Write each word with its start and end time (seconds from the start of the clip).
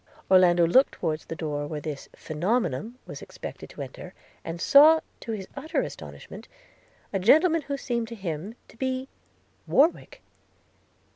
–Orlando 0.31 0.65
looked 0.65 0.93
towards 0.93 1.25
the 1.25 1.35
door 1.35 1.67
where 1.67 1.79
this 1.79 2.09
phænomenon 2.17 2.95
was 3.05 3.21
expected 3.21 3.69
to 3.69 3.83
enter, 3.83 4.15
and 4.43 4.59
saw, 4.59 5.01
to 5.19 5.31
his 5.31 5.47
utter 5.55 5.81
astonishment, 5.83 6.47
a 7.13 7.19
gentleman 7.19 7.61
who 7.61 7.77
seemed 7.77 8.07
to 8.07 8.15
him 8.15 8.55
to 8.69 8.77
be– 8.77 9.09
Warwick. 9.67 10.23